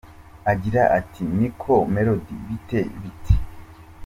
Agira 0.51 0.81
ati 0.99 1.21
“Ni 1.37 1.47
ko 1.61 1.73
Melodie 1.95 2.41
bite 2.47 2.79
bite. 3.01 3.35